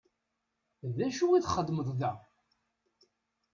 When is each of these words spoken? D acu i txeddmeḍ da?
D 0.97 0.99
acu 1.07 1.25
i 1.31 1.39
txeddmeḍ 1.45 1.89
da? 1.99 2.11